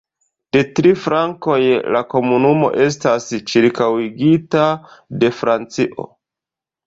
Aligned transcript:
De 0.55 0.61
tri 0.77 0.91
flankoj 1.01 1.57
la 1.95 2.01
komunumo 2.13 2.71
estas 2.87 3.27
ĉirkaŭigita 3.51 4.65
de 5.25 5.31
Francio. 5.43 6.07